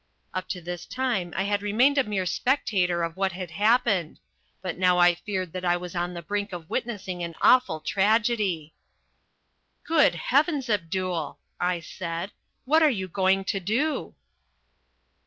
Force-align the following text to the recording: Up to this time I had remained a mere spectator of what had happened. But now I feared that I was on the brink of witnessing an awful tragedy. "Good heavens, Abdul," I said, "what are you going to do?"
Up 0.33 0.49
to 0.49 0.61
this 0.61 0.87
time 0.87 1.31
I 1.37 1.43
had 1.43 1.61
remained 1.61 1.99
a 1.99 2.03
mere 2.03 2.25
spectator 2.25 3.03
of 3.03 3.15
what 3.17 3.33
had 3.33 3.51
happened. 3.51 4.19
But 4.63 4.79
now 4.79 4.97
I 4.97 5.13
feared 5.13 5.53
that 5.53 5.63
I 5.63 5.77
was 5.77 5.95
on 5.95 6.15
the 6.15 6.23
brink 6.23 6.53
of 6.53 6.71
witnessing 6.71 7.21
an 7.21 7.35
awful 7.39 7.79
tragedy. 7.79 8.73
"Good 9.83 10.15
heavens, 10.15 10.71
Abdul," 10.71 11.37
I 11.59 11.81
said, 11.81 12.31
"what 12.65 12.81
are 12.81 12.89
you 12.89 13.07
going 13.07 13.43
to 13.45 13.59
do?" 13.59 14.15